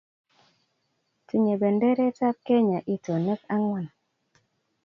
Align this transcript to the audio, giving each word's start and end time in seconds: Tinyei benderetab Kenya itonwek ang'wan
Tinyei 1.27 1.59
benderetab 1.61 2.35
Kenya 2.47 2.79
itonwek 2.93 3.41
ang'wan 3.55 3.85